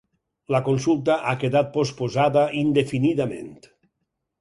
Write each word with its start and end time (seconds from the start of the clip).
La 0.55 0.61
consulta 0.69 1.17
ha 1.27 1.35
quedat 1.45 1.71
posposada 1.77 2.49
indefinidament. 2.65 3.57